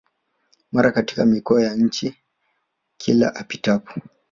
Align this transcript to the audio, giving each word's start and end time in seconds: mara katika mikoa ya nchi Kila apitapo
mara 0.71 0.91
katika 0.91 1.25
mikoa 1.25 1.63
ya 1.63 1.75
nchi 1.75 2.15
Kila 2.97 3.35
apitapo 3.35 4.01